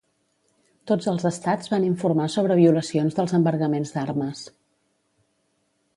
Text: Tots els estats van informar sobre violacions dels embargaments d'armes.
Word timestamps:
Tots 0.91 1.09
els 1.11 1.25
estats 1.29 1.69
van 1.73 1.85
informar 1.89 2.27
sobre 2.37 2.57
violacions 2.61 3.19
dels 3.19 3.37
embargaments 3.41 3.97
d'armes. 3.99 4.45